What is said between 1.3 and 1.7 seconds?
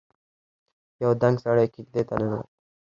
سړی